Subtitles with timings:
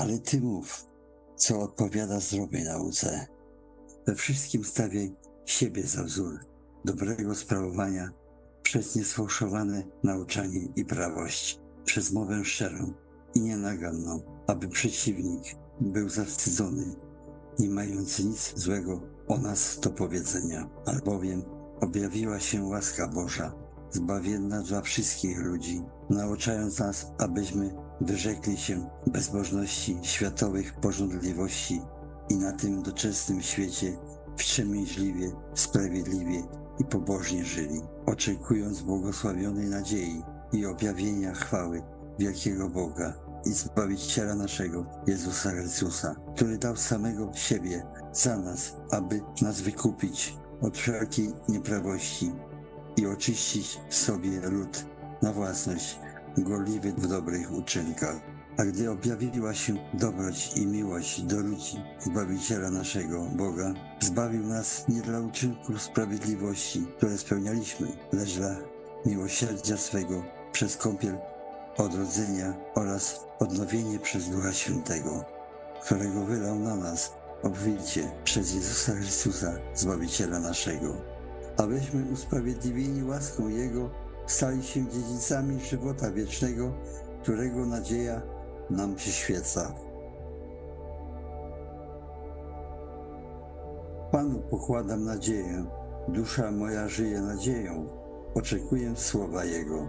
[0.00, 0.86] ale Ty mów,
[1.36, 3.26] co odpowiada zdrowej nauce.
[4.06, 5.14] We wszystkim stawiaj
[5.46, 6.38] siebie za wzór
[6.84, 8.10] dobrego sprawowania
[8.62, 12.92] przez niesfałszowane nauczanie i prawość, przez mowę szczerą
[13.34, 15.42] i nienaganną, aby przeciwnik
[15.80, 16.94] był zawstydzony,
[17.58, 21.42] nie mający nic złego o nas do powiedzenia, albowiem
[21.80, 23.54] objawiła się łaska Boża,
[23.90, 31.82] zbawienna dla wszystkich ludzi, nauczając nas, abyśmy wyrzekli się bezbożności, światowych porządliwości
[32.28, 33.98] i na tym doczesnym świecie
[34.36, 36.42] wstrzemięźliwie, sprawiedliwie
[36.78, 41.82] i pobożnie żyli, oczekując błogosławionej nadziei i objawienia chwały
[42.18, 43.14] wielkiego Boga
[43.46, 50.78] i Zbawiciela naszego, Jezusa Chrystusa, który dał samego siebie za nas, aby nas wykupić od
[50.78, 52.32] wszelkiej nieprawości
[52.96, 54.84] i oczyścić sobie lud
[55.22, 56.00] na własność,
[56.38, 58.16] gorliwy w dobrych uczynkach.
[58.56, 65.02] A gdy objawiła się dobroć i miłość do ludzi Zbawiciela naszego Boga, zbawił nas nie
[65.02, 68.56] dla uczynków sprawiedliwości, które spełnialiśmy, lecz dla
[69.06, 71.18] miłosierdzia swego przez kąpiel
[71.76, 75.24] odrodzenia oraz odnowienie przez Ducha Świętego,
[75.84, 80.96] którego wylał na nas obficie przez Jezusa Chrystusa, Zbawiciela naszego.
[81.56, 83.90] Abyśmy usprawiedliwieni łaską Jego
[84.30, 86.72] stali się dziedzicami żywota wiecznego,
[87.22, 88.22] którego nadzieja
[88.70, 89.74] nam przyświeca.
[94.12, 95.64] Panu pokładam nadzieję,
[96.08, 97.86] dusza moja żyje nadzieją,
[98.34, 99.86] oczekuję słowa Jego.